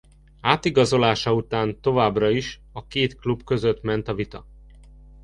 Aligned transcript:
Átigazolása 0.41 1.33
után 1.33 1.81
továbbra 1.81 2.29
is 2.29 2.61
a 2.71 2.87
két 2.87 3.15
klub 3.15 3.43
között 3.43 3.81
ment 3.81 4.07
a 4.07 4.13
vita. 4.13 4.45